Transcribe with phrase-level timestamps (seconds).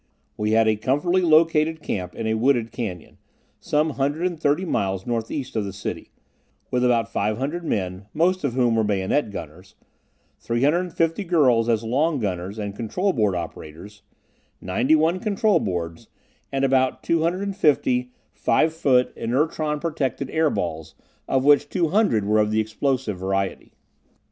[0.35, 3.19] We had a comfortably located camp in a wooded canyon,
[3.59, 6.09] some hundred and thirty miles northeast of the city,
[6.71, 9.75] with about 500 men, most of whom were bayonet gunners,
[10.39, 14.01] 350 girls as long gunners and control board operators,
[14.59, 16.07] 91 control boards
[16.51, 20.95] and about 250 five foot, inertron protected air balls,
[21.27, 23.71] of which 200 were of the explosive variety.